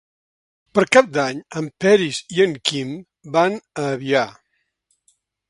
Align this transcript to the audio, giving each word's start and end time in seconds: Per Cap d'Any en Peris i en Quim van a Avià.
Per 0.77 0.83
Cap 0.95 1.11
d'Any 1.17 1.43
en 1.61 1.67
Peris 1.85 2.21
i 2.37 2.41
en 2.47 2.57
Quim 2.71 2.95
van 3.37 3.61
a 3.83 3.85
Avià. 3.93 4.27